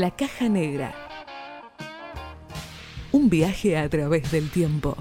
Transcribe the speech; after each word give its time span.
La 0.00 0.10
caja 0.10 0.48
negra. 0.48 0.94
Un 3.12 3.28
viaje 3.28 3.76
a 3.76 3.86
través 3.86 4.32
del 4.32 4.48
tiempo. 4.48 4.96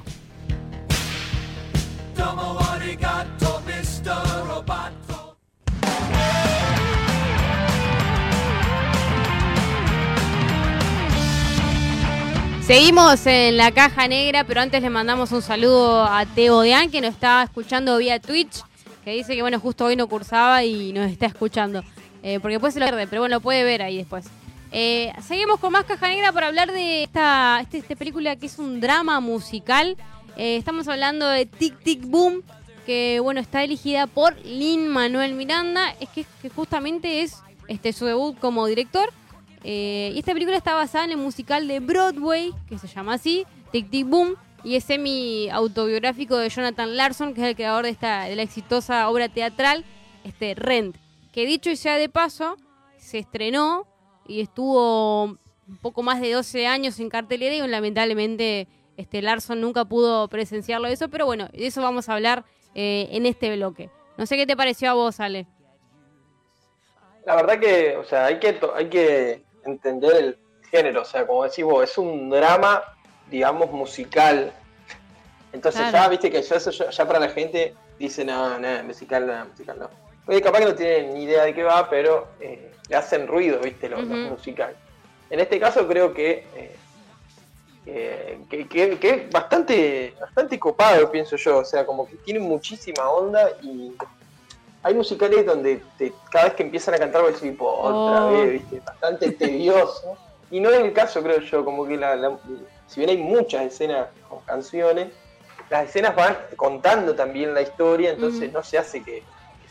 Seguimos 12.68 13.26
en 13.26 13.56
la 13.56 13.72
caja 13.72 14.10
negra, 14.10 14.44
pero 14.44 14.60
antes 14.60 14.82
le 14.82 14.90
mandamos 14.90 15.32
un 15.32 15.42
saludo 15.42 16.04
a 16.04 16.26
Teo 16.26 16.60
Dean, 16.60 16.92
que 16.92 17.00
nos 17.00 17.12
está 17.12 17.42
escuchando 17.44 17.98
vía 18.00 18.20
Twitch, 18.20 18.64
que 19.06 19.12
dice 19.12 19.34
que 19.34 19.42
bueno, 19.42 19.62
justo 19.62 19.86
hoy 19.86 19.96
no 19.96 20.10
cursaba 20.10 20.66
y 20.66 20.92
nos 20.92 21.10
está 21.10 21.28
escuchando. 21.28 21.86
Eh, 22.22 22.42
porque 22.42 22.56
después 22.56 22.74
se 22.74 22.82
lo 22.82 22.86
pierde, 22.88 23.08
pero 23.08 23.22
bueno, 23.22 23.38
lo 23.38 23.40
puede 23.40 23.64
ver 23.64 23.82
ahí 23.82 23.96
después. 23.96 24.26
Eh, 24.72 25.12
seguimos 25.24 25.60
con 25.60 25.72
más 25.72 25.86
caja 25.86 26.08
negra 26.10 26.32
para 26.32 26.48
hablar 26.48 26.72
de 26.72 27.04
esta, 27.04 27.60
este, 27.62 27.80
esta 27.80 27.96
película 27.96 28.36
que 28.36 28.46
es 28.46 28.60
un 28.60 28.80
drama 28.80 29.20
musical. 29.20 29.98
Eh, 30.38 30.58
estamos 30.58 30.88
hablando 30.88 31.28
de 31.28 31.46
Tic 31.46 31.80
Tic 31.80 32.06
Boom, 32.06 32.44
que 32.86 33.20
bueno, 33.20 33.40
está 33.40 33.64
elegida 33.64 34.08
por 34.08 34.38
Lin 34.46 34.88
Manuel 34.88 35.34
Miranda, 35.34 35.94
es 36.00 36.10
que, 36.10 36.26
justamente 36.50 37.24
es 37.24 37.38
este, 37.68 37.94
su 37.94 38.06
debut 38.06 38.38
como 38.40 38.68
director. 38.68 39.10
Eh, 39.64 40.12
y 40.14 40.20
esta 40.20 40.34
película 40.34 40.56
está 40.56 40.76
basada 40.76 41.06
en 41.06 41.12
el 41.12 41.18
musical 41.18 41.68
de 41.68 41.80
Broadway, 41.80 42.54
que 42.70 42.78
se 42.78 42.88
llama 42.88 43.16
así, 43.16 43.46
Tic 43.72 43.90
Tic 43.90 44.08
Boom, 44.08 44.36
y 44.64 44.76
es 44.76 44.84
semi 44.84 45.50
autobiográfico 45.50 46.38
de 46.38 46.50
Jonathan 46.50 46.96
Larson, 46.96 47.34
que 47.34 47.42
es 47.42 47.48
el 47.48 47.56
creador 47.56 47.86
de 47.86 47.92
esta 47.92 48.26
de 48.26 48.36
la 48.36 48.44
exitosa 48.44 49.10
obra 49.10 49.30
teatral, 49.30 49.84
este 50.24 50.54
Rent, 50.54 50.96
que 51.34 51.46
dicho 51.46 51.70
y 51.70 51.76
sea 51.76 51.98
de 51.98 52.10
paso, 52.10 52.58
se 52.98 53.20
estrenó 53.20 53.89
y 54.30 54.42
estuvo 54.42 55.24
un 55.24 55.78
poco 55.82 56.04
más 56.04 56.22
de 56.22 56.32
12 56.32 56.68
años 56.68 57.00
en 57.00 57.10
cartelera 57.10 57.56
y 57.56 57.68
lamentablemente 57.68 58.68
este 58.96 59.22
Larson 59.22 59.60
nunca 59.60 59.86
pudo 59.86 60.28
presenciarlo 60.28 60.88
eso, 60.88 61.10
pero 61.10 61.26
bueno, 61.26 61.48
de 61.52 61.68
eso 61.68 61.82
vamos 61.82 62.10
a 62.10 62.14
hablar 62.14 62.46
eh, 62.76 63.08
en 63.12 63.26
este 63.26 63.56
bloque. 63.56 63.90
No 64.18 64.26
sé 64.26 64.38
qué 64.38 64.46
te 64.46 64.56
pareció 64.56 64.92
a 64.92 64.94
vos, 64.94 65.20
Ale. 65.20 65.48
La 67.26 67.36
verdad 67.36 67.60
que, 67.60 67.98
o 67.98 68.04
sea, 68.04 68.26
hay 68.26 68.40
que, 68.40 68.60
hay 68.76 68.90
que 68.90 69.44
entender 69.66 70.16
el 70.16 70.38
género, 70.70 71.02
o 71.02 71.06
sea, 71.06 71.26
como 71.26 71.44
decís 71.44 71.64
vos, 71.64 71.84
es 71.84 71.98
un 71.98 72.30
drama, 72.30 72.84
digamos, 73.30 73.72
musical. 73.72 74.52
Entonces 75.54 75.82
Claro. 75.82 75.98
ya, 75.98 76.08
viste 76.10 76.30
que 76.30 76.42
ya, 76.42 76.56
eso 76.56 76.72
ya, 76.72 77.08
para 77.08 77.20
la 77.20 77.30
gente 77.30 77.74
dice, 77.98 78.24
no, 78.24 78.60
no, 78.60 78.84
musical 78.84 79.26
no, 79.26 79.46
musical 79.46 79.80
no. 79.80 80.09
Oye, 80.28 80.42
capaz 80.42 80.60
que 80.60 80.66
no 80.66 80.76
tienen 80.76 81.14
ni 81.14 81.24
idea 81.24 81.44
de 81.44 81.54
qué 81.54 81.64
va, 81.64 81.90
pero 81.90 82.28
eh, 82.40 82.72
le 82.88 82.96
hacen 82.96 83.28
ruido, 83.28 83.60
viste, 83.60 83.90
los, 83.90 84.04
musicales. 84.06 84.76
En 85.30 85.40
este 85.40 85.60
caso 85.60 85.88
creo 85.88 86.14
que, 86.14 86.46
eh, 86.56 86.76
eh, 87.86 88.40
que, 88.50 88.68
que- 88.68 89.00
que 89.00 89.10
es 89.10 89.30
bastante, 89.32 90.14
bastante 90.20 90.60
copado, 90.60 91.10
pienso 91.12 91.36
yo, 91.36 91.60
o 91.60 91.66
sea, 91.66 91.86
como 91.86 92.08
que 92.08 92.16
tiene 92.18 92.40
muchísima 92.40 93.10
onda 93.10 93.50
y 93.64 93.92
hay 94.84 94.94
musicales 94.94 95.46
donde 95.46 95.82
te- 95.98 96.14
cada 96.32 96.46
vez 96.46 96.54
que 96.54 96.64
empiezan 96.64 96.94
a 96.96 96.98
cantar 97.00 97.22
vos 97.24 97.34
decís, 97.42 97.58
"Po, 97.58 97.68
otra 97.70 98.26
Oh. 98.26 98.30
vez, 98.32 98.52
¿viste? 98.54 98.80
bastante 98.86 99.32
tedioso. 99.32 100.18
Y 100.52 100.60
no 100.60 100.70
es 100.72 100.80
el 100.80 100.94
caso, 100.94 101.22
creo 101.22 101.40
yo, 101.42 101.64
como 101.66 101.86
que 101.88 101.98
la, 101.98 102.16
la- 102.16 102.38
si 102.88 103.00
bien 103.02 103.10
hay 103.12 103.18
muchas 103.18 103.64
escenas 103.64 104.08
con 104.28 104.40
canciones, 104.42 105.10
las 105.70 105.88
escenas 105.90 106.16
van 106.16 106.36
contando 106.56 107.14
también 107.16 107.54
la 107.54 107.62
historia, 107.62 108.12
entonces 108.12 108.52
no 108.52 108.64
se 108.64 108.78
hace 108.80 109.04
que 109.04 109.22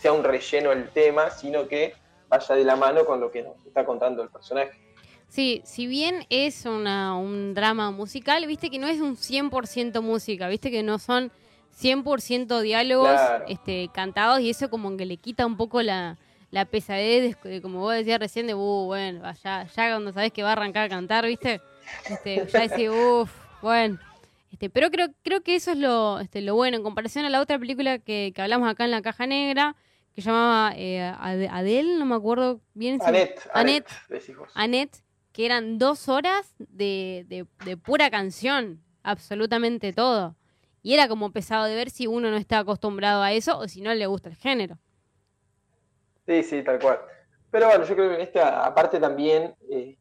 sea 0.01 0.13
un 0.13 0.25
relleno 0.25 0.73
el 0.73 0.89
tema, 0.91 1.31
sino 1.31 1.67
que 1.69 1.95
vaya 2.29 2.55
de 2.55 2.65
la 2.65 2.77
mano 2.77 3.05
con 3.05 3.21
lo 3.21 3.31
que 3.31 3.43
nos 3.43 3.55
está 3.67 3.85
contando 3.85 4.23
el 4.23 4.29
personaje. 4.29 4.73
Sí, 5.29 5.61
si 5.65 5.87
bien 5.87 6.25
es 6.31 6.65
una, 6.65 7.17
un 7.19 7.53
drama 7.55 7.91
musical, 7.91 8.47
viste 8.47 8.71
que 8.71 8.79
no 8.79 8.87
es 8.87 9.01
un 9.01 9.17
100% 9.17 10.01
música, 10.03 10.49
viste 10.49 10.71
que 10.71 10.83
no 10.83 10.99
son 10.99 11.31
100% 11.81 12.61
diálogos 12.61 13.09
Claro. 13.11 13.45
este, 13.49 13.89
cantados 13.93 14.41
y 14.41 14.51
eso 14.51 14.71
como 14.71 14.97
que 14.97 15.05
le 15.07 15.17
quita 15.19 15.47
un 15.47 15.57
poco 15.57 15.83
la, 15.83 16.17
la 16.51 16.65
pesadez, 16.65 17.37
de- 17.43 17.61
como 17.63 17.81
vos 17.81 17.95
decías 17.95 18.19
recién, 18.19 18.47
de, 18.47 18.55
uh, 18.55 18.85
bueno, 18.87 19.23
ya, 19.45 19.65
ya 19.67 19.91
cuando 19.91 20.13
sabés 20.13 20.33
que 20.33 20.43
va 20.43 20.51
a 20.51 20.53
arrancar 20.53 20.85
a 20.85 20.89
cantar, 20.89 21.27
viste, 21.27 21.61
este, 22.09 22.47
ya 22.47 22.61
decís, 22.69 22.89
uff, 22.93 23.31
bueno. 23.63 23.99
Este, 24.51 24.71
pero 24.71 24.91
creo, 24.91 25.09
creo 25.23 25.43
que 25.43 25.57
eso 25.57 25.73
es 25.73 25.79
lo, 25.79 26.21
este, 26.21 26.41
lo 26.41 26.55
bueno 26.55 26.79
en 26.79 26.83
comparación 26.83 27.27
a 27.27 27.31
la 27.31 27.41
otra 27.43 27.59
película 27.59 27.99
que, 27.99 28.33
que 28.35 28.41
hablamos 28.43 28.69
acá 28.69 28.85
en 28.87 28.91
la 28.91 29.03
caja 29.03 29.27
negra, 29.27 29.77
que 30.19 30.23
llamaba 30.23 30.73
eh, 30.75 31.15
Ade- 31.21 31.49
Adele, 31.49 31.97
no 31.97 32.05
me 32.05 32.17
acuerdo 32.17 32.61
bien. 32.75 32.99
si- 32.99 33.05
decís 34.09 34.37
vos. 34.37 34.51
Annette, 34.53 34.97
que 35.33 35.47
eran 35.47 35.79
dos 35.79 36.09
horas 36.09 36.57
de, 36.59 37.25
de- 37.29 37.47
de 37.65 37.77
pura 37.77 38.11
canción, 38.11 38.83
absolutamente 39.05 39.93
todo. 39.93 40.35
Y 40.83 40.95
era 40.95 41.07
como 41.07 41.31
pesado 41.31 41.67
de 41.67 41.77
ver 41.77 41.91
si 41.91 42.09
uno 42.09 42.33
no 42.33 42.37
está 42.37 42.59
acostumbrado 42.59 43.23
a 43.23 43.33
eso 43.33 43.59
o 43.59 43.69
si 43.69 43.81
no 43.81 43.95
le 43.95 44.07
gusta 44.07 44.29
el 44.29 44.35
género. 44.35 44.79
Sí, 46.27 46.43
sí, 46.43 46.65
tal 46.65 46.81
cual. 46.81 46.99
Pero 47.53 47.69
bueno, 47.69 47.85
yo 47.85 47.95
creo 47.95 48.09
que 48.09 48.15
en 48.17 48.21
esta, 48.23 48.67
aparte 48.67 48.99
también, 48.99 49.55
eh, 49.71 49.97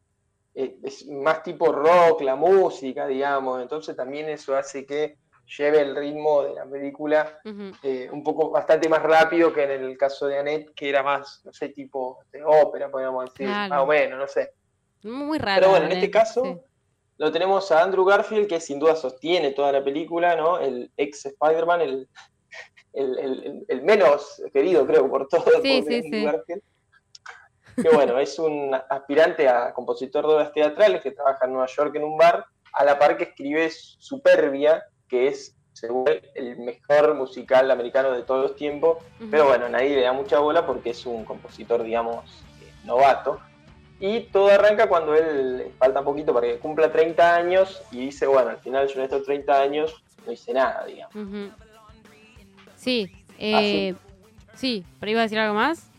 eh, 0.56 0.78
es 0.82 1.06
más 1.06 1.44
tipo 1.44 1.70
rock, 1.70 2.22
la 2.22 2.34
música, 2.34 3.06
digamos, 3.06 3.62
entonces 3.62 3.94
también 3.94 4.28
eso 4.28 4.56
hace 4.56 4.84
que 4.84 5.16
lleve 5.56 5.80
el 5.80 5.96
ritmo 5.96 6.42
de 6.42 6.54
la 6.54 6.66
película 6.66 7.38
eh, 7.82 8.08
un 8.12 8.22
poco 8.22 8.50
bastante 8.50 8.88
más 8.88 9.02
rápido 9.02 9.52
que 9.52 9.62
en 9.64 9.70
el 9.84 9.96
caso 9.96 10.26
de 10.26 10.38
Annette, 10.38 10.74
que 10.74 10.88
era 10.88 11.02
más, 11.02 11.40
no 11.44 11.52
sé, 11.52 11.70
tipo 11.70 12.18
de 12.30 12.42
ópera, 12.44 12.90
podríamos 12.90 13.24
decir, 13.26 13.46
Claro. 13.46 13.70
más 13.74 13.82
o 13.82 13.86
menos, 13.86 14.18
no 14.18 14.28
sé. 14.28 14.52
Muy 15.04 15.38
raro. 15.38 15.60
Pero 15.60 15.70
bueno, 15.70 15.86
en 15.86 15.92
este 15.92 16.10
caso 16.10 16.42
Sí. 16.44 16.56
lo 17.18 17.32
tenemos 17.32 17.70
a 17.72 17.82
Andrew 17.82 18.04
Garfield, 18.04 18.46
que 18.48 18.60
sin 18.60 18.78
duda 18.78 18.94
sostiene 18.96 19.52
toda 19.52 19.72
la 19.72 19.82
película, 19.82 20.36
¿no? 20.36 20.58
El 20.58 20.90
ex 20.96 21.26
Spider-Man, 21.26 21.80
el, 21.80 22.08
el, 22.92 23.64
el- 23.68 23.82
menos 23.82 24.42
querido, 24.52 24.86
creo, 24.86 25.08
por 25.08 25.28
todos. 25.28 25.44
Sí, 25.62 25.82
por 25.82 25.90
sí, 25.92 25.96
Andrew 25.96 26.02
sí. 26.20 26.24
Garfield. 26.24 26.62
Que 27.80 27.88
bueno, 27.90 28.18
es 28.18 28.36
un 28.40 28.74
aspirante 28.90 29.48
a 29.48 29.72
compositor 29.72 30.26
de 30.26 30.34
obras 30.34 30.52
teatrales 30.52 31.00
que 31.00 31.12
trabaja 31.12 31.44
en 31.46 31.52
Nueva 31.52 31.68
York 31.68 31.94
en 31.94 32.02
un 32.04 32.18
bar, 32.18 32.44
a 32.72 32.84
la 32.84 32.98
par 32.98 33.16
que 33.16 33.24
escribe 33.24 33.70
Superbia, 33.70 34.84
que 35.08 35.28
es, 35.28 35.56
según 35.72 36.08
él, 36.08 36.22
el 36.34 36.58
mejor 36.58 37.14
musical 37.14 37.70
americano 37.70 38.12
de 38.12 38.22
todos 38.22 38.42
los 38.42 38.56
tiempos. 38.56 38.98
Pero 39.30 39.46
bueno, 39.46 39.68
nadie 39.68 39.96
le 39.96 40.02
da 40.02 40.12
mucha 40.12 40.38
bola 40.38 40.66
porque 40.66 40.90
es 40.90 41.06
un 41.06 41.24
compositor, 41.24 41.82
digamos, 41.82 42.24
eh, 42.62 42.72
novato. 42.84 43.40
Y 44.00 44.20
todo 44.20 44.48
arranca 44.48 44.88
cuando 44.88 45.14
él 45.14 45.72
falta 45.78 46.02
poquito 46.02 46.32
para 46.32 46.46
que 46.46 46.58
cumpla 46.58 46.92
30 46.92 47.34
años 47.34 47.82
y 47.90 48.06
dice, 48.06 48.26
bueno, 48.26 48.50
al 48.50 48.58
final 48.58 48.86
yo 48.86 48.94
en 49.00 49.04
estos 49.04 49.24
30 49.24 49.60
años 49.60 50.02
no 50.24 50.32
hice 50.32 50.52
nada, 50.52 50.84
digamos. 50.84 51.14
Sí, 52.76 53.10
eh, 53.38 53.94
sí, 54.54 54.84
pero 55.00 55.10
iba 55.10 55.20
a 55.20 55.24
decir 55.24 55.38
algo 55.38 55.54
más. 55.54 55.90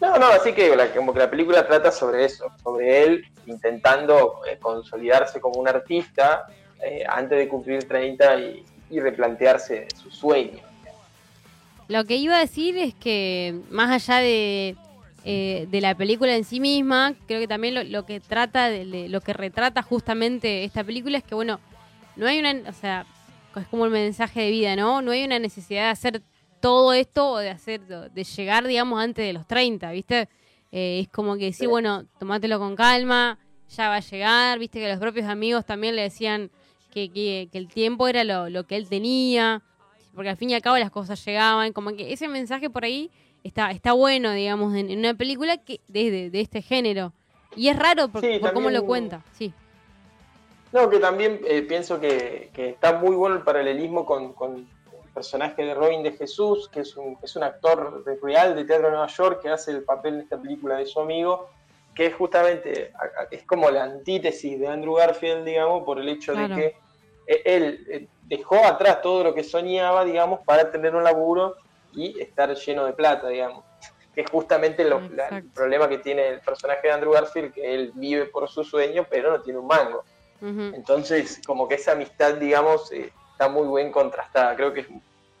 No, 0.00 0.18
no, 0.18 0.26
así 0.26 0.52
que 0.52 0.74
la, 0.74 0.92
como 0.92 1.12
que 1.12 1.20
la 1.20 1.30
película 1.30 1.64
trata 1.64 1.92
sobre 1.92 2.24
eso, 2.24 2.46
sobre 2.60 3.04
él 3.04 3.24
intentando 3.46 4.40
eh, 4.48 4.58
consolidarse 4.58 5.40
como 5.40 5.60
un 5.60 5.68
artista 5.68 6.46
eh, 6.84 7.04
antes 7.08 7.38
de 7.38 7.48
cumplir 7.48 7.84
30 7.84 8.40
y, 8.40 8.64
y 8.90 9.00
replantearse 9.00 9.86
su 10.00 10.10
sueño. 10.10 10.58
Lo 11.88 12.04
que 12.04 12.16
iba 12.16 12.36
a 12.36 12.40
decir 12.40 12.76
es 12.78 12.94
que 12.94 13.54
más 13.70 13.90
allá 13.90 14.20
de, 14.20 14.76
eh, 15.24 15.66
de 15.70 15.80
la 15.80 15.94
película 15.94 16.34
en 16.34 16.44
sí 16.44 16.60
misma, 16.60 17.14
creo 17.26 17.40
que 17.40 17.48
también 17.48 17.74
lo, 17.74 17.84
lo 17.84 18.06
que 18.06 18.20
trata, 18.20 18.68
de, 18.70 18.86
de- 18.86 19.08
lo 19.08 19.20
que 19.20 19.32
retrata 19.32 19.82
justamente 19.82 20.64
esta 20.64 20.84
película 20.84 21.18
es 21.18 21.24
que 21.24 21.34
bueno, 21.34 21.60
no 22.16 22.26
hay 22.26 22.38
una, 22.38 22.52
o 22.68 22.72
sea, 22.72 23.04
es 23.56 23.66
como 23.66 23.82
un 23.82 23.92
mensaje 23.92 24.40
de 24.42 24.50
vida, 24.50 24.76
¿no? 24.76 25.02
No 25.02 25.10
hay 25.10 25.24
una 25.24 25.38
necesidad 25.38 25.84
de 25.84 25.88
hacer 25.90 26.22
todo 26.60 26.92
esto 26.92 27.32
o 27.32 27.38
de 27.38 27.50
hacer, 27.50 27.80
de 27.80 28.24
llegar, 28.24 28.66
digamos, 28.66 29.00
antes 29.02 29.26
de 29.26 29.32
los 29.32 29.46
30, 29.46 29.90
¿viste? 29.90 30.28
Eh, 30.70 31.00
es 31.02 31.08
como 31.08 31.34
que 31.36 31.46
decir, 31.46 31.66
Sí. 31.66 31.66
bueno, 31.66 32.04
tomátelo 32.18 32.58
con 32.58 32.76
calma, 32.76 33.38
ya 33.76 33.88
va 33.88 33.96
a 33.96 34.00
llegar, 34.00 34.58
viste 34.58 34.78
que 34.80 34.88
los 34.88 34.98
propios 34.98 35.26
amigos 35.26 35.66
también 35.66 35.96
le 35.96 36.02
decían 36.02 36.50
que, 36.92 37.10
que- 37.10 37.48
que 37.50 37.58
el 37.58 37.68
tiempo 37.68 38.06
era 38.06 38.22
lo, 38.22 38.48
lo 38.48 38.64
que 38.64 38.76
él 38.76 38.88
tenía, 38.88 39.62
porque 40.14 40.28
al 40.30 40.36
fin 40.36 40.50
y 40.50 40.54
al 40.54 40.62
cabo 40.62 40.78
las 40.78 40.90
cosas 40.90 41.24
llegaban, 41.24 41.72
como 41.72 41.90
que 41.96 42.12
ese 42.12 42.28
mensaje 42.28 42.70
por 42.70 42.84
ahí 42.84 43.10
está, 43.42 43.70
está 43.70 43.92
bueno, 43.94 44.30
digamos, 44.32 44.74
en, 44.76 44.90
en 44.90 44.98
una 45.00 45.14
película 45.14 45.56
que 45.56 45.80
de, 45.88 46.10
de- 46.10 46.30
de 46.30 46.40
este 46.40 46.62
género. 46.62 47.12
Y 47.56 47.68
es 47.68 47.78
raro 47.78 48.08
por, 48.08 48.20
Sí, 48.20 48.38
por 48.40 48.52
cómo 48.52 48.70
lo 48.70 48.84
cuenta, 48.84 49.22
sí. 49.32 49.52
No, 50.72 50.88
que 50.88 50.98
también 50.98 51.40
eh, 51.46 51.62
pienso 51.62 52.00
que, 52.00 52.50
que 52.54 52.70
está 52.70 52.94
muy 52.98 53.14
bueno 53.14 53.36
el 53.36 53.42
paralelismo 53.42 54.06
con, 54.06 54.32
con 54.32 54.56
el 54.56 54.66
personaje 55.12 55.62
de 55.64 55.74
Robin 55.74 56.02
de 56.02 56.12
Jesús, 56.12 56.68
que 56.70 56.80
es 56.80 56.96
un, 56.96 57.18
es 57.22 57.36
un 57.36 57.42
actor 57.42 58.02
de- 58.04 58.18
real 58.22 58.54
de 58.54 58.64
teatro 58.64 58.86
de 58.86 58.92
Nueva 58.92 59.06
York 59.08 59.40
que 59.42 59.50
hace 59.50 59.70
el 59.72 59.82
papel 59.84 60.14
en 60.14 60.20
esta 60.20 60.40
película 60.40 60.76
de 60.76 60.86
su 60.86 61.00
amigo, 61.00 61.48
que 61.94 62.06
es 62.06 62.14
justamente, 62.14 62.90
es 63.30 63.44
como 63.44 63.70
la 63.70 63.84
antítesis 63.84 64.58
de 64.58 64.66
Andrew 64.66 64.94
Garfield, 64.94 65.44
digamos, 65.44 65.84
por 65.84 65.98
el 66.00 66.08
hecho 66.08 66.32
Claro. 66.32 66.54
de 66.56 66.60
que 66.62 66.76
él 67.26 67.86
eh, 67.90 68.06
dejó 68.26 68.64
atrás 68.64 69.00
todo 69.02 69.24
lo 69.24 69.34
que 69.34 69.44
soñaba, 69.44 70.04
digamos, 70.04 70.40
para 70.44 70.70
tener 70.70 70.94
un 70.94 71.04
laburo 71.04 71.56
y 71.92 72.18
estar 72.20 72.54
lleno 72.54 72.84
de 72.86 72.92
plata, 72.92 73.28
digamos. 73.28 73.64
que 74.14 74.20
es 74.20 74.30
justamente 74.30 74.84
lo- 74.84 75.00
la- 75.08 75.28
el 75.28 75.44
problema 75.44 75.88
que 75.88 75.96
tiene 75.96 76.28
el 76.28 76.40
personaje 76.40 76.80
de 76.86 76.92
Andrew 76.92 77.12
Garfield, 77.12 77.54
que 77.54 77.74
él 77.74 77.92
vive 77.94 78.26
por 78.26 78.46
su 78.46 78.62
sueño, 78.62 79.06
pero 79.08 79.30
no 79.30 79.40
tiene 79.40 79.58
un 79.58 79.66
mango. 79.66 80.04
Entonces, 80.74 81.40
como 81.46 81.66
que 81.66 81.76
esa 81.76 81.92
amistad, 81.92 82.34
digamos, 82.34 82.92
eh, 82.92 83.10
está 83.32 83.48
muy 83.48 83.74
bien 83.80 83.90
contrastada. 83.90 84.54
Creo 84.54 84.72
que 84.74 84.80
es, 84.80 84.86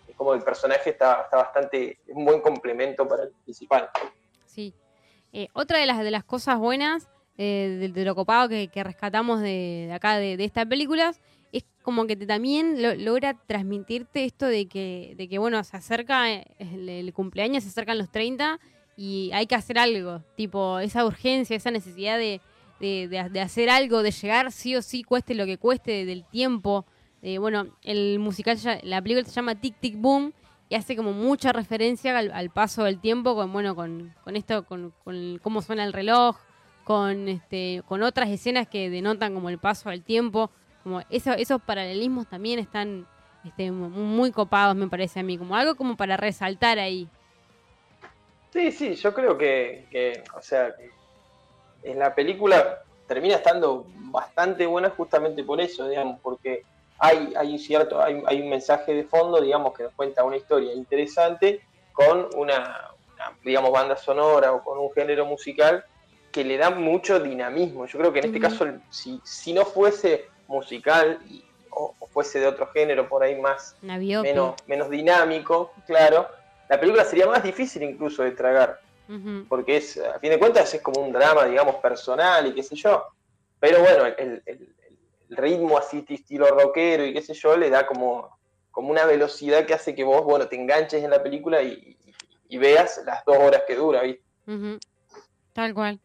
es 0.08 0.16
como 0.16 0.32
el 0.32 0.40
personaje 0.42 0.88
está, 0.90 1.20
está 1.24 1.36
bastante, 1.36 1.98
es 2.06 2.16
un 2.16 2.24
buen 2.24 2.40
complemento 2.40 3.06
para 3.06 3.24
el 3.24 3.30
principal. 3.44 3.90
Sí. 4.46 4.72
Eh, 5.34 5.48
otra 5.52 5.78
de 5.78 5.84
las, 5.86 5.98
de 5.98 6.10
las 6.10 6.24
cosas 6.24 6.58
buenas 6.58 7.08
eh, 7.36 7.76
de, 7.78 7.88
de 7.88 8.04
lo 8.06 8.14
copado 8.14 8.48
que, 8.48 8.68
que 8.68 8.82
rescatamos 8.84 9.40
de, 9.42 9.84
de 9.88 9.92
acá, 9.92 10.16
de, 10.16 10.36
de 10.38 10.44
estas 10.44 10.64
películas, 10.66 11.20
como 11.82 12.06
que 12.06 12.16
te 12.16 12.26
también 12.26 12.80
lo- 12.82 12.94
logra 12.94 13.34
transmitirte 13.46 14.24
esto 14.24 14.46
de 14.46 14.66
que, 14.66 15.14
de 15.16 15.28
que, 15.28 15.38
bueno, 15.38 15.62
se 15.64 15.76
acerca 15.76 16.30
eh, 16.32 16.46
el, 16.58 17.12
cumpleaños, 17.12 17.64
se 17.64 17.70
acercan 17.70 17.98
los 17.98 18.10
30 18.10 18.58
y 18.96 19.30
hay 19.32 19.46
que 19.46 19.54
hacer 19.54 19.78
algo. 19.78 20.22
Tipo, 20.36 20.78
esa 20.78 21.04
urgencia, 21.04 21.56
esa 21.56 21.70
necesidad 21.70 22.18
de, 22.18 22.40
de, 22.80 23.08
de- 23.30 23.40
hacer 23.40 23.68
algo, 23.70 24.02
de 24.02 24.10
llegar 24.12 24.52
sí 24.52 24.76
o 24.76 24.82
sí, 24.82 25.02
cueste 25.02 25.34
lo 25.34 25.44
que 25.46 25.58
cueste, 25.58 26.04
del 26.04 26.24
tiempo. 26.24 26.86
Eh, 27.22 27.38
bueno, 27.38 27.66
el 27.82 28.18
musical, 28.18 28.58
la 28.82 29.00
película 29.02 29.24
se 29.26 29.32
llama 29.32 29.54
Tic 29.54 29.76
Tic 29.80 29.96
Boom 29.96 30.32
y 30.68 30.74
hace 30.74 30.96
como 30.96 31.12
mucha 31.12 31.52
referencia 31.52 32.16
al, 32.18 32.32
al 32.32 32.50
paso 32.50 32.84
del 32.84 32.98
tiempo 32.98 33.34
con 33.34 33.52
bueno 33.52 33.76
con, 33.76 34.14
con 34.24 34.36
esto 34.36 34.64
con, 34.64 34.92
con 35.04 35.38
cómo 35.42 35.60
suena 35.60 35.84
el 35.84 35.92
reloj 35.92 36.36
con 36.82 37.28
este 37.28 37.82
con 37.86 38.02
otras 38.02 38.30
escenas 38.30 38.66
que 38.68 38.88
denotan 38.88 39.34
como 39.34 39.50
el 39.50 39.58
paso 39.58 39.90
del 39.90 40.02
tiempo 40.02 40.50
como 40.82 41.02
eso, 41.08 41.32
esos 41.32 41.62
paralelismos 41.62 42.28
también 42.28 42.58
están 42.58 43.06
este, 43.44 43.70
mu- 43.72 43.90
muy 43.90 44.32
copados 44.32 44.76
me 44.76 44.88
parece 44.88 45.20
a 45.20 45.22
mí 45.22 45.38
como 45.38 45.56
algo 45.56 45.76
como 45.76 45.96
para 45.96 46.16
resaltar 46.16 46.78
ahí 46.78 47.08
Sí, 48.52 48.70
sí, 48.72 48.94
yo 48.96 49.14
creo 49.14 49.36
que, 49.38 49.86
que, 49.90 50.22
o 50.36 50.42
sea, 50.42 50.74
que 50.76 50.90
en 51.82 51.98
la 51.98 52.14
película 52.14 52.78
termina 53.06 53.36
estando 53.36 53.86
bastante 54.12 54.66
buena 54.66 54.90
justamente 54.90 55.44
por 55.44 55.60
eso, 55.60 55.88
digamos, 55.88 56.20
porque 56.22 56.64
hay, 56.98 57.32
hay 57.36 57.52
un 57.52 57.58
cierto, 57.58 58.00
hay, 58.02 58.22
hay 58.26 58.42
un 58.42 58.50
mensaje 58.50 58.94
de 58.94 59.04
fondo, 59.04 59.40
digamos, 59.40 59.74
que 59.74 59.84
nos 59.84 59.94
cuenta 59.94 60.24
una 60.24 60.36
historia 60.36 60.74
interesante 60.74 61.64
con 61.92 62.28
una, 62.36 62.76
una, 63.14 63.38
digamos, 63.42 63.72
banda 63.72 63.96
sonora 63.96 64.52
o 64.52 64.62
con 64.62 64.78
un 64.78 64.92
género 64.94 65.26
musical 65.26 65.84
que 66.30 66.44
le 66.44 66.56
da 66.58 66.70
mucho 66.70 67.20
dinamismo. 67.20 67.86
Yo 67.86 67.98
creo 67.98 68.12
que 68.12 68.20
en 68.20 68.26
este 68.26 68.40
caso, 68.40 68.66
si, 68.90 69.20
si 69.24 69.52
no 69.52 69.64
fuese 69.66 70.31
musical 70.46 71.20
y- 71.28 71.44
o, 71.70 71.94
o 71.98 72.06
fuese 72.08 72.38
de 72.40 72.46
otro 72.46 72.66
género 72.68 73.08
por 73.08 73.22
ahí 73.22 73.40
más 73.40 73.74
menos, 74.22 74.54
menos 74.66 74.90
dinámico, 74.90 75.72
claro, 75.86 76.28
la 76.68 76.78
película 76.78 77.04
sería 77.04 77.26
más 77.26 77.42
difícil 77.42 77.82
incluso 77.82 78.22
de 78.22 78.32
tragar, 78.32 78.78
porque 79.48 79.78
es, 79.78 79.96
a 79.98 80.18
fin 80.20 80.30
de 80.30 80.38
cuentas, 80.38 80.72
es 80.74 80.82
como 80.82 81.00
un 81.00 81.12
drama, 81.12 81.46
digamos, 81.46 81.76
personal 81.76 82.46
y 82.46 82.54
qué 82.54 82.62
sé 82.62 82.76
yo. 82.76 83.04
Pero 83.58 83.80
bueno, 83.80 84.06
el, 84.06 84.42
el- 84.46 84.76
el 85.30 85.36
ritmo 85.38 85.78
así 85.78 86.04
estilo 86.10 86.46
rockero 86.48 87.06
y 87.06 87.14
qué 87.14 87.22
sé 87.22 87.32
yo, 87.32 87.56
le 87.56 87.70
da 87.70 87.86
como, 87.86 88.36
como 88.70 88.90
una 88.90 89.06
velocidad 89.06 89.64
que 89.64 89.72
hace 89.72 89.94
que 89.94 90.04
vos, 90.04 90.22
bueno, 90.24 90.46
te 90.46 90.56
enganches 90.56 91.02
en 91.02 91.10
la 91.10 91.22
película 91.22 91.62
y, 91.62 91.96
y 92.48 92.58
veas 92.58 93.00
las 93.06 93.24
dos 93.24 93.38
horas 93.38 93.62
que 93.66 93.74
dura, 93.76 94.02
¿viste? 94.02 94.22
Tal 95.54 95.72
cual. 95.72 96.00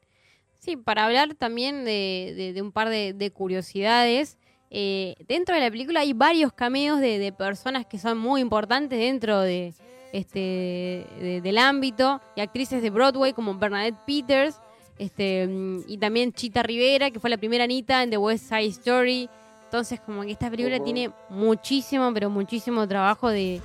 Sí, 0.68 0.76
para 0.76 1.06
hablar 1.06 1.34
también 1.34 1.86
de, 1.86 2.34
de- 2.36 2.52
de 2.52 2.62
un 2.62 2.74
par 2.74 2.90
de, 2.90 3.14
de 3.14 3.32
curiosidades, 3.32 4.38
eh, 4.70 5.16
dentro 5.26 5.56
de 5.56 5.62
la 5.62 5.72
película 5.72 6.02
hay 6.02 6.12
varios 6.12 6.52
cameos 6.52 7.00
de, 7.00 7.20
de 7.20 7.32
personas 7.32 7.86
que 7.86 7.98
son 7.98 8.18
muy 8.18 8.42
importantes 8.42 9.00
dentro 9.00 9.40
de 9.40 9.74
este 10.12 11.06
de- 11.22 11.40
del 11.42 11.58
ámbito 11.58 12.20
y 12.36 12.42
actrices 12.42 12.82
de 12.82 12.90
Broadway 12.90 13.32
como 13.32 13.56
Bernadette 13.58 13.96
Peters 14.06 14.56
este 15.00 15.48
mm, 15.48 15.84
y 15.88 15.98
también 16.00 16.34
Chita 16.34 16.64
Rivera 16.64 17.12
que 17.12 17.20
fue 17.22 17.30
la 17.30 17.38
primera 17.38 17.64
Anita 17.64 18.04
en 18.04 18.10
The 18.10 18.18
West 18.18 18.50
Side 18.50 18.66
Story 18.66 19.30
entonces 19.64 20.02
como 20.02 20.24
que 20.24 20.32
esta 20.32 20.50
película 20.50 20.84
tiene 20.84 21.12
muchísimo 21.30 22.12
pero 22.14 22.30
muchísimo 22.30 22.86
trabajo 22.90 23.30
de 23.30 23.62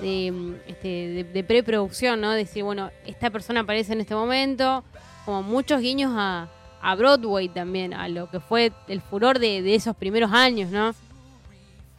de, 0.00 0.30
mm, 0.30 0.54
este, 0.68 0.88
de, 0.88 1.24
de 1.24 1.44
preproducción, 1.44 2.20
¿no? 2.20 2.30
Decir, 2.32 2.62
bueno, 2.64 2.90
esta 3.06 3.30
persona 3.30 3.60
aparece 3.60 3.92
en 3.92 4.00
este 4.00 4.14
momento, 4.16 4.82
como 5.24 5.42
muchos 5.42 5.80
guiños 5.80 6.12
a, 6.14 6.48
a 6.82 6.94
Broadway 6.94 7.48
también, 7.48 7.94
a 7.94 8.08
lo 8.08 8.30
que 8.30 8.40
fue 8.40 8.72
el 8.88 9.00
furor 9.00 9.38
de, 9.38 9.62
de 9.62 9.74
esos 9.74 9.96
primeros 9.96 10.32
años, 10.32 10.70
¿no? 10.70 10.94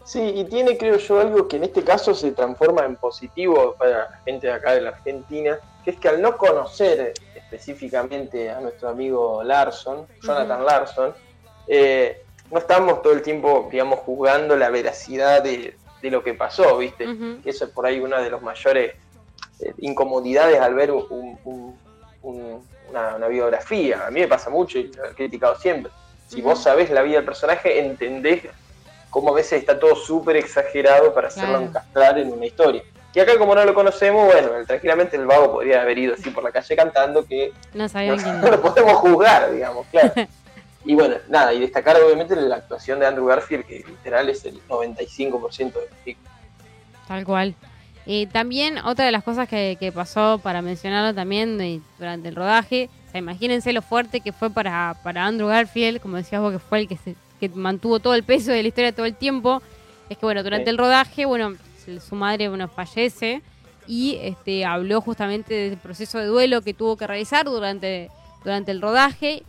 Sí, 0.06 0.22
y 0.22 0.44
tiene, 0.46 0.78
creo 0.78 0.98
yo, 0.98 1.20
algo 1.20 1.48
que 1.48 1.58
en 1.58 1.64
este 1.64 1.84
caso 1.84 2.14
se 2.14 2.32
transforma 2.32 2.86
en 2.86 2.96
positivo 2.96 3.76
para 3.80 3.90
la 4.12 4.20
gente 4.24 4.46
de 4.48 4.54
acá 4.54 4.74
de 4.76 4.82
la 4.82 4.90
Argentina, 4.90 5.58
que 5.84 5.92
es 5.92 6.00
que 6.00 6.08
al 6.10 6.22
no 6.22 6.38
conocer 6.38 7.14
específicamente 7.34 8.52
a 8.52 8.60
nuestro 8.60 8.90
amigo 8.90 9.44
Larson, 9.44 10.06
Jonathan. 10.22 10.64
Larson, 10.66 11.14
eh, 11.68 12.22
no 12.52 12.60
estamos 12.60 13.02
todo 13.02 13.14
el 13.14 13.24
tiempo, 13.24 13.68
digamos, 13.72 14.00
juzgando 14.02 14.56
la 14.56 14.70
veracidad 14.70 15.42
de, 15.42 15.76
de 16.04 16.12
lo 16.12 16.24
que 16.24 16.36
pasó, 16.36 16.78
¿viste? 16.78 17.08
Ujú. 17.08 17.38
Eso 17.44 17.66
es 17.66 17.72
por 17.72 17.88
ahí 17.88 18.00
una 18.00 18.20
de 18.20 18.30
las 18.30 18.42
mayores 18.44 18.94
eh, 19.60 19.74
incomodidades 19.80 20.60
al 20.60 20.76
ver 20.76 20.92
un- 20.92 21.40
un- 21.44 21.76
un- 22.22 22.64
una, 22.96 23.16
una 23.16 23.28
biografía. 23.28 24.06
A 24.08 24.12
mí 24.12 24.22
me 24.22 24.28
pasa 24.28 24.50
mucho 24.50 24.80
y 24.80 24.88
lo 24.94 25.06
he 25.06 25.14
criticado 25.14 25.56
siempre. 25.56 25.92
Si 26.28 26.42
vos 26.42 26.62
sabés 26.64 26.90
la 26.90 27.02
vida 27.02 27.18
del 27.18 27.26
personaje, 27.26 27.80
entendés 27.80 28.44
cómo 29.10 29.30
a 29.32 29.36
veces 29.36 29.60
está 29.60 29.80
todo 29.80 29.96
súper 29.96 30.38
exagerado 30.38 31.14
para 31.14 31.28
hacerlo 31.28 31.50
Claro. 31.58 31.66
encastrar 31.66 32.18
en 32.20 32.32
una 32.34 32.46
historia. 32.46 32.84
Y 33.14 33.20
acá 33.20 33.38
como 33.38 33.56
no 33.56 33.64
lo 33.64 33.74
conocemos, 33.74 34.26
bueno, 34.26 34.50
tranquilamente 34.68 35.16
el 35.16 35.26
vago 35.26 35.54
podría 35.54 35.82
haber 35.82 35.98
ido 35.98 36.16
así 36.16 36.32
por 36.32 36.44
la 36.44 36.52
calle 36.52 36.76
cantando 36.76 37.26
que 37.26 37.54
No 37.74 37.88
no, 37.88 38.16
no 38.42 38.52
lo 38.52 38.62
podemos 38.62 38.94
juzgar, 38.96 39.52
digamos, 39.52 39.86
claro. 39.92 40.12
Y 40.88 40.94
bueno, 40.94 41.16
nada, 41.30 41.52
y 41.52 41.62
destacar 41.62 41.96
obviamente 42.00 42.36
la 42.36 42.58
actuación 42.58 43.00
de 43.00 43.08
Andrew 43.08 43.26
Garfield, 43.26 43.66
que 43.66 43.84
literal 43.88 44.30
es 44.30 44.46
el 44.46 44.62
95% 44.68 45.58
de 45.74 45.82
la 45.90 45.96
película. 46.04 46.30
Tal 47.08 47.26
cual. 47.26 47.56
Eh, 48.08 48.28
también 48.32 48.78
otra 48.80 49.06
de 49.06 49.12
las 49.12 49.24
cosas 49.24 49.48
que, 49.50 49.78
que 49.80 49.92
pasó, 49.92 50.40
para 50.44 50.62
mencionarlo 50.62 51.14
también 51.16 51.58
de- 51.58 51.82
durante 51.98 52.30
el 52.30 52.36
rodaje, 52.36 52.90
o 53.08 53.12
sea, 53.12 53.20
imagínense 53.20 53.74
lo 53.74 53.82
fuerte 53.82 54.20
que 54.22 54.32
fue 54.32 54.50
para, 54.52 54.96
para 55.04 55.26
Andrew 55.26 55.48
Garfield, 55.48 56.00
como 56.02 56.18
decías 56.18 56.42
vos, 56.42 56.52
que 56.54 56.60
fue 56.60 56.80
el 56.82 56.88
que, 56.88 56.98
se, 56.98 57.16
que 57.40 57.50
mantuvo 57.50 58.00
todo 58.00 58.14
el 58.14 58.24
peso 58.24 58.52
de 58.52 58.62
la 58.62 58.68
historia 58.68 58.94
todo 58.94 59.06
el 59.08 59.16
tiempo. 59.16 59.62
Es 60.10 60.18
que 60.20 60.26
bueno, 60.26 60.44
durante 60.44 60.66
Sí. 60.66 60.70
el 60.70 60.78
rodaje, 60.78 61.26
bueno, 61.26 61.56
su 62.08 62.16
madre 62.16 62.48
bueno, 62.50 62.68
fallece 62.68 63.42
y 63.88 64.18
este, 64.22 64.66
habló 64.66 65.02
justamente 65.02 65.54
del 65.54 65.78
proceso 65.78 66.20
de 66.20 66.26
duelo 66.26 66.62
que 66.62 66.74
tuvo 66.76 66.98
que 66.98 67.08
realizar 67.08 67.46
durante, 67.46 68.10
durante 68.44 68.72
el 68.72 68.82
rodaje. 68.82 69.42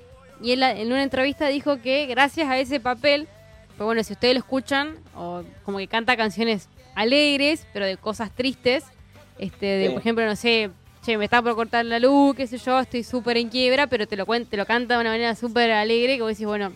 Y 0.42 0.52
él 0.52 0.62
en 0.62 0.88
una 0.88 1.02
entrevista 1.02 1.48
dijo 1.48 1.80
que 1.82 2.06
gracias 2.06 2.48
a 2.48 2.58
ese 2.58 2.78
papel, 2.80 3.26
pues 3.76 3.84
bueno, 3.84 4.02
si 4.04 4.12
ustedes 4.14 4.34
lo 4.34 4.38
escuchan, 4.40 4.96
o 5.14 5.42
como 5.64 5.78
que 5.78 5.86
canta 5.88 6.16
canciones 6.16 6.68
alegres, 6.94 7.66
pero 7.72 7.84
de 7.86 7.96
cosas 7.96 8.30
tristes. 8.34 8.84
Este, 9.38 9.66
de, 9.66 9.86
Sí. 9.86 9.92
por 9.92 10.00
ejemplo, 10.00 10.24
no 10.24 10.34
sé, 10.36 10.70
che, 11.04 11.18
me 11.18 11.24
está 11.24 11.42
por 11.42 11.54
cortar 11.54 11.84
la 11.84 11.98
luz, 11.98 12.34
qué 12.34 12.46
sé 12.46 12.56
yo, 12.58 12.80
estoy 12.80 13.04
súper 13.04 13.36
en 13.36 13.48
quiebra, 13.50 13.86
pero 13.86 14.06
te 14.08 14.16
lo, 14.16 14.24
cuen- 14.26 14.48
te 14.48 14.56
lo 14.56 14.64
canta 14.64 14.94
de 14.94 15.00
una 15.02 15.10
manera 15.10 15.34
súper 15.34 15.70
alegre 15.72 16.16
que 16.16 16.22
vos 16.22 16.30
decís, 16.30 16.46
bueno, 16.46 16.72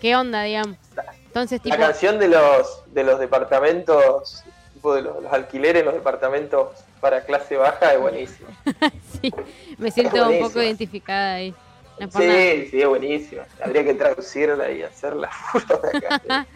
¿qué 0.00 0.16
onda, 0.16 0.42
digamos? 0.42 0.78
Entonces, 1.26 1.60
tipo, 1.60 1.76
La 1.76 1.86
canción 1.88 2.18
de 2.18 2.28
los, 2.28 2.82
de 2.94 3.04
los 3.04 3.18
departamentos, 3.20 4.42
tipo 4.74 4.94
de 4.94 5.02
los, 5.02 5.22
los 5.22 5.32
alquileres 5.32 5.84
los 5.84 5.94
departamentos 5.94 6.68
para 7.00 7.24
clase 7.24 7.56
baja 7.56 7.92
es 7.92 8.00
buenísima. 8.00 8.48
sí, 9.20 9.32
me 9.78 9.90
siento 9.90 10.16
un 10.16 10.22
buenísimo. 10.22 10.48
poco 10.48 10.62
identificada 10.62 11.34
ahí. 11.34 11.54
No 12.02 12.10
por 12.10 12.24
nada. 12.24 12.38
Sí, 12.40 12.68
sí, 12.70 12.80
es 12.82 12.88
buenísima. 12.88 13.42
Habría 13.64 13.84
que 13.84 13.94
traducirla 13.94 14.70
y 14.70 14.82
hacerla. 14.82 15.30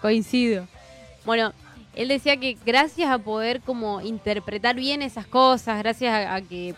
Coincido. 0.00 0.66
Bueno, 1.24 1.52
él 1.94 2.08
decía 2.08 2.36
que 2.36 2.56
gracias 2.64 3.10
a 3.10 3.18
poder 3.18 3.60
como 3.60 4.00
interpretar 4.00 4.76
bien 4.76 5.02
esas 5.02 5.26
cosas, 5.26 5.78
gracias 5.78 6.12
a, 6.14 6.34
a 6.34 6.40
que 6.42 6.74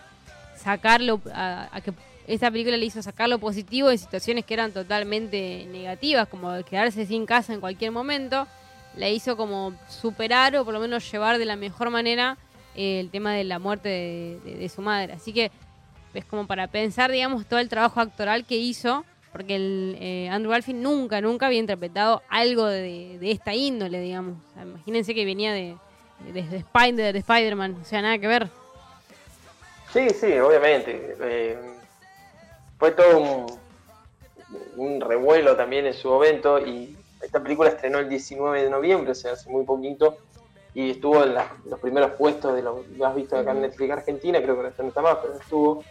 sacarlo, 0.57 1.21
a, 1.33 1.69
a 1.73 1.81
que 1.81 1.93
esa 2.27 2.51
película 2.51 2.77
le 2.77 2.85
hizo 2.87 3.03
sacar 3.03 3.29
lo 3.29 3.39
positivo 3.39 3.89
de 3.89 3.99
situaciones 3.99 4.45
que 4.45 4.55
eran 4.55 4.73
totalmente 4.73 5.67
negativas, 5.71 6.29
como 6.29 6.53
quedarse 6.65 7.07
sin 7.07 7.25
casa 7.27 7.55
en 7.55 7.61
cualquier 7.61 7.91
momento, 7.91 8.47
la 8.97 9.09
hizo 9.09 9.37
como 9.37 9.73
superar 9.89 10.55
o 10.57 10.65
por 10.65 10.75
lo 10.75 10.81
menos 10.81 11.11
llevar 11.11 11.39
de 11.39 11.45
la 11.47 11.57
mejor 11.57 11.91
manera 11.91 12.37
eh, 12.75 13.01
el 13.01 13.11
tema 13.11 13.33
de 13.35 13.45
la 13.45 13.59
muerte 13.59 13.89
de, 13.89 14.41
de- 14.45 14.55
de 14.59 14.69
su 14.69 14.83
madre. 14.83 15.15
Así 15.15 15.33
que 15.33 15.51
es 16.19 16.25
como 16.25 16.47
para 16.47 16.67
pensar, 16.69 17.11
digamos, 17.11 17.47
todo 17.47 17.61
el 17.61 17.69
trabajo 17.69 18.01
actoral 18.01 18.45
que 18.45 18.57
hizo, 18.57 19.05
porque 19.33 19.57
el, 19.57 19.97
eh, 20.01 20.29
Andrew 20.31 20.51
Garfield 20.53 20.81
nunca, 20.83 21.21
nunca 21.21 21.47
había 21.47 21.59
interpretado 21.61 22.23
algo 22.29 22.67
de, 22.67 23.19
de 23.19 23.31
esta 23.31 23.55
índole, 23.55 24.01
digamos. 24.01 24.37
O 24.51 24.55
sea, 24.55 24.63
imagínense 24.65 25.15
que 25.15 25.25
venía 25.25 25.53
de, 25.53 25.77
de, 26.33 26.43
de 26.43 26.57
Spider, 26.59 27.13
de 27.13 27.19
Spider-Man, 27.21 27.77
o 27.81 27.85
sea, 27.85 28.03
nada 28.03 28.19
que 28.19 28.27
ver. 28.27 28.49
Sí, 29.93 30.11
sí, 30.11 30.33
obviamente. 30.39 31.17
Eh, 31.21 31.59
fue 32.79 32.93
todo 32.93 33.19
un, 33.19 33.47
un 34.77 35.01
revuelo 35.01 35.57
también 35.57 35.87
en 35.87 35.95
su 35.95 36.09
momento 36.09 36.59
y 36.65 36.97
esta 37.23 37.43
película 37.43 37.71
estrenó 37.71 37.99
el 37.99 38.09
19 38.09 38.63
de 38.63 38.71
noviembre, 38.71 39.13
o 39.13 39.15
sea, 39.15 39.33
hace 39.33 39.51
muy 39.51 39.65
poquito. 39.65 40.19
y 40.75 40.91
estuvo 40.91 41.25
en 41.25 41.35
la- 41.35 41.51
los 41.65 41.81
primeros 41.81 42.13
puestos 42.13 42.55
de 42.55 42.63
lo 42.63 42.85
más 42.99 43.13
visto 43.17 43.37
acá 43.37 43.51
en 43.51 43.63
Netflix 43.63 43.91
Argentina, 43.91 44.41
creo 44.41 44.55
que 44.55 44.61
ahora 44.61 44.75
no 44.79 44.89
está 44.89 45.03
más, 45.03 45.17
pero 45.21 45.35
estuvo. 45.35 45.85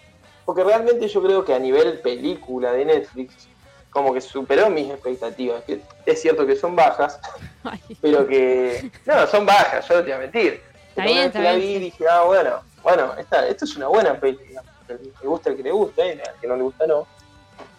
Porque 0.48 0.64
realmente 0.64 1.10
yo 1.10 1.22
creo 1.22 1.44
que 1.44 1.54
a 1.54 1.60
nivel 1.60 2.00
película 2.00 2.72
de 2.72 2.86
Netflix, 2.86 3.50
como 3.90 4.14
que 4.14 4.22
superó 4.22 4.70
mis 4.70 4.90
expectativas. 4.90 5.62
Que 5.66 5.82
es 6.06 6.22
cierto 6.22 6.48
que 6.48 6.56
son 6.56 6.74
bajas, 6.74 7.20
Ay, 7.66 7.82
pero 8.00 8.26
que. 8.26 8.90
No, 9.06 9.28
son 9.28 9.46
bajas, 9.46 9.86
yo 9.86 9.96
no 9.96 10.00
te 10.00 10.06
voy 10.06 10.14
a 10.14 10.20
mentir. 10.20 10.62
Está 10.88 11.04
bien, 11.04 11.30
la 11.34 11.42
bien, 11.42 11.60
vi 11.60 11.80
dije, 11.80 12.06
ah, 12.10 12.24
bueno, 12.24 12.62
bueno, 12.82 13.14
esta, 13.18 13.46
esto 13.46 13.66
es 13.66 13.76
una 13.76 13.88
buena 13.88 14.18
peli. 14.18 14.40
El 14.88 15.12
le 15.22 15.28
gusta 15.28 15.50
el 15.50 15.58
que 15.58 15.64
le 15.64 15.72
gusta, 15.72 16.06
y 16.08 16.12
al 16.12 16.40
que 16.40 16.48
no 16.48 16.56
le 16.56 16.64
gusta 16.64 16.88
no. 16.88 17.06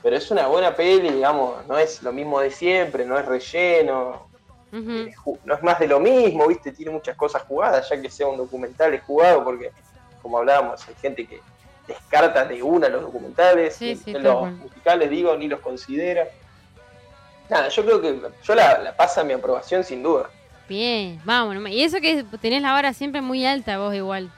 Pero 0.02 0.16
es 0.16 0.30
una 0.30 0.46
buena 0.46 0.76
peli, 0.76 1.08
digamos, 1.08 1.66
no 1.66 1.78
es 1.78 2.02
lo 2.02 2.12
mismo 2.12 2.38
de 2.38 2.50
siempre, 2.50 3.06
no 3.06 3.18
es 3.18 3.24
relleno, 3.24 4.28
eh, 4.72 5.14
no 5.42 5.54
es 5.54 5.62
más 5.62 5.78
de 5.78 5.86
lo 5.86 6.00
mismo, 6.00 6.46
¿viste? 6.48 6.70
Tiene 6.72 6.92
muchas 6.92 7.16
cosas 7.16 7.44
jugadas, 7.44 7.88
ya 7.88 7.98
que 7.98 8.10
sea 8.10 8.26
un 8.26 8.36
documental 8.36 8.92
es 8.92 9.02
jugado, 9.04 9.42
porque, 9.42 9.72
como 10.20 10.36
hablábamos, 10.36 10.86
hay 10.86 10.94
gente 10.96 11.26
que 11.26 11.40
descarta 11.88 12.44
de 12.44 12.62
una 12.62 12.88
los 12.88 13.02
documentales, 13.02 13.74
Sí, 13.74 14.00
los 14.12 14.52
musicales, 14.52 15.10
digo, 15.10 15.36
ni 15.36 15.48
los 15.48 15.58
considera. 15.60 16.28
Nada, 17.48 17.68
yo 17.68 17.84
creo 17.84 18.00
que 18.00 18.20
yo 18.44 18.54
la, 18.54 18.78
la 18.78 18.94
pasa 18.96 19.24
mi 19.24 19.32
aprobación 19.32 19.82
sin 19.82 20.02
duda. 20.02 20.28
Bien, 20.68 21.20
vamos. 21.24 21.56
Y 21.70 21.82
eso 21.82 21.98
que 22.00 22.24
tenés 22.40 22.60
la 22.62 22.72
vara 22.72 22.92
siempre 22.92 23.22
muy 23.22 23.44
alta 23.46 23.78
vos 23.78 23.94
igual. 23.94 24.30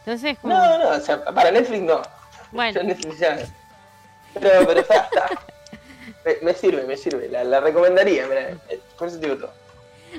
Entonces. 0.00 0.36
No, 0.42 0.78
no, 0.78 0.88
o 0.90 1.00
sea, 1.00 1.24
para 1.24 1.50
Netflix 1.52 1.82
no. 1.82 2.02
Bueno. 2.50 2.82
Netflix 2.84 3.18
ya- 3.20 3.38
Pero, 4.34 4.66
pero 4.66 4.80
está, 4.80 4.96
está. 4.96 5.28
Me, 6.24 6.34
me 6.42 6.54
sirve, 6.54 6.82
me 6.84 6.96
sirve, 6.96 7.28
la, 7.28 7.44
la 7.44 7.60
recomendaría, 7.60 8.26
mirá, 8.26 8.50
eh, 8.68 8.80
por 8.98 9.06
eso 9.08 9.18
digo 9.18 9.36
todo. 9.36 9.52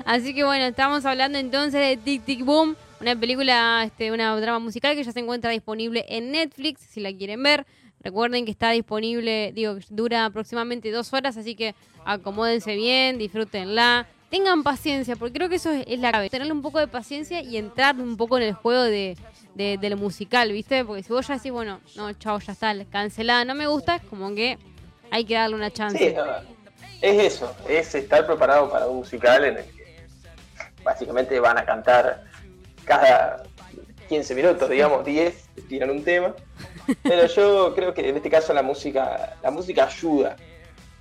Así 0.06 0.34
que 0.34 0.42
bueno, 0.44 0.64
estamos 0.64 1.04
hablando 1.04 1.38
entonces 1.38 1.80
de 1.80 1.96
Tic 1.98 2.24
Tic 2.24 2.44
Boom, 2.44 2.76
una 3.00 3.18
película, 3.18 3.82
este, 3.84 4.12
una 4.12 4.38
drama 4.40 4.58
musical 4.58 4.94
que 4.94 5.04
ya 5.04 5.12
se 5.12 5.20
encuentra 5.20 5.50
disponible 5.50 6.04
en 6.08 6.32
Netflix, 6.32 6.80
si 6.80 7.00
la 7.00 7.12
quieren 7.12 7.42
ver. 7.42 7.66
Recuerden 8.00 8.44
que 8.44 8.50
está 8.50 8.70
disponible, 8.70 9.52
digo, 9.52 9.76
dura 9.90 10.24
aproximadamente 10.24 10.90
dos 10.90 11.12
horas, 11.12 11.36
así 11.36 11.54
que 11.54 11.74
acomódense 12.04 12.76
bien, 12.76 13.18
disfrútenla. 13.18 14.06
Tengan 14.30 14.62
paciencia, 14.62 15.16
porque 15.16 15.34
creo 15.34 15.48
que 15.48 15.56
eso 15.56 15.72
es, 15.72 15.98
la 15.98 16.10
clave. 16.10 16.30
Tenerle 16.30 16.52
un 16.52 16.62
poco 16.62 16.78
de 16.78 16.86
paciencia 16.86 17.40
y 17.40 17.56
entrar 17.56 17.96
un 17.96 18.16
poco 18.16 18.36
en 18.36 18.44
el 18.44 18.52
juego 18.52 18.82
de, 18.82 19.16
de, 19.54 19.78
de 19.78 19.90
lo 19.90 19.96
musical, 19.96 20.52
¿viste? 20.52 20.84
Porque 20.84 21.02
si 21.02 21.12
vos 21.12 21.26
ya 21.26 21.34
decís, 21.34 21.50
bueno, 21.50 21.80
no, 21.96 22.12
chao, 22.12 22.38
ya 22.38 22.52
está, 22.52 22.74
cancelada, 22.90 23.44
no 23.44 23.54
me 23.54 23.66
gusta, 23.66 24.00
como 24.10 24.34
que 24.34 24.58
hay 25.10 25.24
que 25.24 25.34
darle 25.34 25.56
una 25.56 25.70
chance. 25.70 25.98
Sí, 25.98 26.14
no, 26.14 26.24
es 27.00 27.34
eso, 27.34 27.54
es 27.68 27.94
estar 27.94 28.26
preparado 28.26 28.70
para 28.70 28.86
un 28.86 28.98
musical 28.98 29.44
en 29.44 29.56
el 29.56 29.64
que 29.64 30.06
básicamente 30.84 31.40
van 31.40 31.58
a 31.58 31.64
cantar 31.64 32.27
cada 32.88 33.42
15 34.08 34.34
minutos, 34.34 34.68
digamos 34.70 35.04
10, 35.04 35.48
tiran 35.68 35.90
un 35.90 36.02
tema. 36.02 36.34
Pero 37.02 37.26
yo 37.26 37.74
creo 37.74 37.92
que 37.94 38.08
en 38.08 38.16
este 38.16 38.30
caso 38.30 38.52
la 38.54 38.62
música, 38.62 39.36
la 39.42 39.50
música 39.50 39.84
ayuda. 39.86 40.36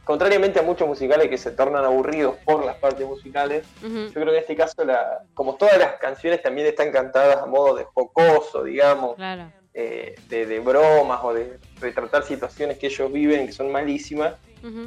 Contrariamente 0.03 0.59
a 0.59 0.63
muchos 0.63 0.87
musicales 0.87 1.27
que 1.29 1.37
se 1.37 1.51
tornan 1.51 1.83
aburridos 1.83 2.35
por 2.45 2.63
las 2.65 2.75
partes 2.77 3.05
musicales, 3.05 3.65
yo 3.81 4.13
creo 4.13 4.25
que 4.27 4.31
en 4.31 4.37
este 4.37 4.55
caso, 4.55 4.85
la, 4.85 5.23
como 5.33 5.55
todas 5.55 5.77
las 5.77 5.93
canciones 5.95 6.41
también 6.41 6.65
están 6.67 6.91
cantadas 6.91 7.37
a 7.37 7.45
modo 7.45 7.75
de 7.75 7.83
jocoso, 7.85 8.63
digamos, 8.63 9.15
Claro. 9.15 9.51
eh, 9.73 10.15
de, 10.29 10.45
de 10.45 10.59
bromas 10.59 11.19
o 11.23 11.33
de 11.33 11.59
retratar 11.81 12.23
situaciones 12.23 12.77
que 12.77 12.87
ellos 12.87 13.11
viven 13.11 13.47
que 13.47 13.51
son 13.51 13.69
malísimas, 13.69 14.35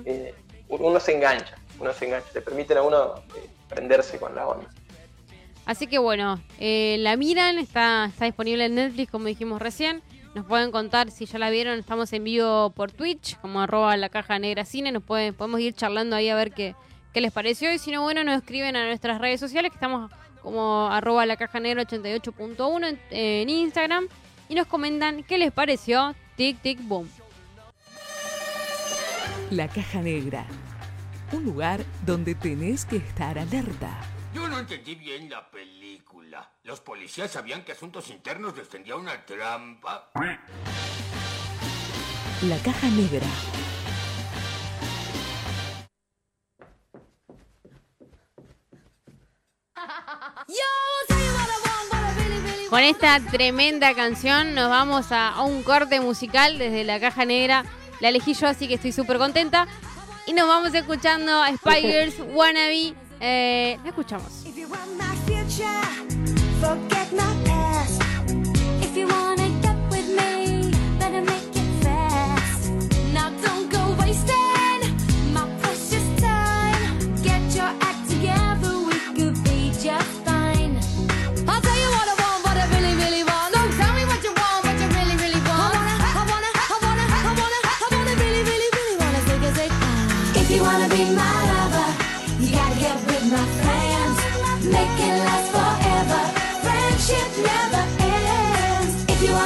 eh, 0.07 0.35
uno 0.71 0.99
se 1.00 1.14
engancha, 1.14 1.54
uno 1.78 1.92
se 1.92 2.07
engancha, 2.07 2.28
le 2.35 2.40
permiten 2.40 2.78
a 2.78 2.83
uno 2.83 3.16
eh, 3.37 3.47
prenderse 3.69 4.19
con 4.19 4.35
la 4.35 4.47
onda. 4.49 4.71
Así 5.67 5.87
que 5.87 5.99
bueno, 5.99 6.40
eh, 6.59 6.97
la 7.00 7.17
miran, 7.17 7.59
está, 7.59 8.07
está 8.07 8.25
disponible 8.25 8.64
en 8.64 8.75
Netflix, 8.75 9.11
como 9.11 9.26
dijimos 9.26 9.61
recién. 9.61 10.02
Nos 10.35 10.47
pueden 10.47 10.71
contar 10.71 11.11
si 11.11 11.26
ya 11.26 11.38
la 11.38 11.50
vieron, 11.50 11.79
estamos 11.79 12.12
en 12.12 12.25
vivo 12.25 12.71
por 12.71 12.93
Twitch, 12.93 13.37
como 13.40 13.61
arroba 13.61 13.97
la 13.97 14.09
caja 14.09 14.38
negra 14.38 14.64
cine, 14.64 14.93
nos 14.93 15.02
pueden, 15.02 15.35
podemos 15.35 15.61
ir 15.61 15.75
charlando 15.75 16.14
ahí 16.14 16.29
a 16.29 16.37
ver 16.37 16.52
qué, 16.52 16.76
qué 17.12 17.21
les 17.21 17.33
pareció. 17.33 17.73
Y 17.73 17.79
si 17.79 17.90
no, 17.90 18.02
bueno, 18.02 18.23
nos 18.23 18.38
escriben 18.38 18.76
a 18.76 18.87
nuestras 18.87 19.21
redes 19.21 19.40
sociales, 19.40 19.71
que 19.71 19.76
estamos 19.76 20.11
como 20.40 20.88
arroba 20.88 21.26
la 21.26 21.37
caja 21.37 21.61
negra 21.61 21.83
88.1 21.85 22.88
en, 22.88 22.99
en 23.11 23.50
Instagram, 23.50 24.09
y 24.49 24.55
nos 24.55 24.67
comentan 24.67 25.23
qué 25.25 25.37
les 25.38 25.52
pareció 25.52 26.14
Tic 26.37 26.61
Tic 26.62 26.81
Boom. 26.83 27.09
La 29.50 29.69
caja 29.69 30.00
negra. 30.00 30.47
Un 31.33 31.45
lugar 31.45 31.85
donde 32.07 32.35
tenés 32.35 32.85
que 32.85 32.97
estar 32.97 33.38
alerta. 33.38 34.10
Yo 34.32 34.49
no 34.49 34.60
entendí 34.60 34.94
bien 34.94 35.28
la 35.28 35.50
película. 35.50 36.52
¿Los 36.62 36.80
policías 36.80 37.32
sabían 37.32 37.64
que 37.64 37.72
Asuntos 37.72 38.08
Internos 38.10 38.56
les 38.56 38.68
tendía 38.68 38.94
una 38.94 39.25
trampa? 39.26 40.10
La 42.42 42.56
caja 42.58 42.87
negra. 42.88 43.26
Con 52.68 52.80
esta 52.84 53.18
tremenda 53.32 53.94
canción 53.94 54.54
nos 54.54 54.70
vamos 54.70 55.10
a, 55.10 55.30
a 55.30 55.42
un 55.42 55.64
corte 55.64 55.99
musical 55.99 56.56
desde 56.56 56.84
la 56.84 57.00
caja 57.00 57.25
negra. 57.25 57.64
La 57.99 58.10
elegí 58.10 58.34
yo, 58.34 58.46
así 58.46 58.68
que 58.68 58.75
estoy 58.75 58.92
súper 58.92 59.18
contenta. 59.18 59.66
Y 60.26 60.34
nos 60.34 60.46
vamos 60.46 60.72
escuchando 60.72 61.42
a 61.42 61.52
Spiders 61.56 62.14
Wannabe. 62.20 62.94
Eh, 63.21 63.79
la 63.83 63.89
escuchamos. 63.91 64.45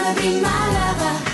Wanna 0.04 0.20
be 0.20 0.40
my 0.40 0.73
lover, 0.75 1.33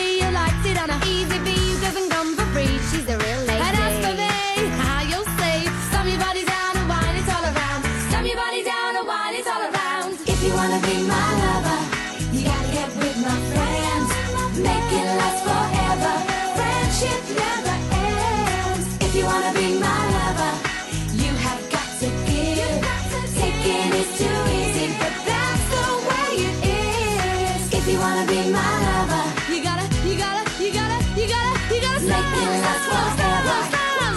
wanna 28.11 28.27
be 28.27 28.51
my 28.51 28.71
lover, 28.85 29.23
you 29.51 29.63
gotta, 29.63 29.85
you 30.07 30.17
gotta, 30.17 30.43
you 30.61 30.71
gotta, 30.73 30.97
you 31.19 31.27
gotta, 31.33 31.51
you 31.73 31.79
gotta 31.85 32.01
make 32.11 32.31
it 32.41 32.49
last 32.65 32.83
forever. 32.91 33.59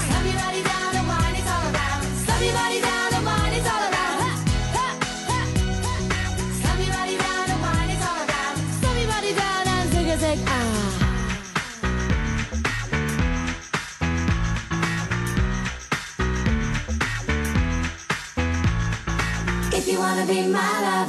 Stop 0.07 0.25
your 0.27 0.37
body 0.43 0.63
down 0.71 0.93
and 0.99 1.07
wine, 1.11 1.37
it's 1.39 1.51
all 1.55 1.67
around. 1.71 2.03
Stop 2.25 2.41
your 2.43 2.55
body 2.59 2.81
down 2.81 3.15
and 3.15 3.25
wine, 3.29 3.55
it's 3.59 3.69
all 3.73 3.85
around. 3.89 4.19
Stop 6.61 6.79
your 6.83 6.93
body 6.99 7.17
down 7.25 7.47
and 7.55 7.61
wine, 7.65 7.91
it's 7.95 8.05
all 8.09 8.19
around. 8.27 8.57
Stop 8.79 8.97
your 8.99 9.11
body 9.15 9.33
down 9.41 9.65
and 9.75 9.87
sec. 10.23 10.39
Ah. 10.47 10.91
If 19.79 19.85
you 19.87 19.99
wanna 20.01 20.27
be 20.27 20.49
my 20.49 20.81
lover. 20.83 21.04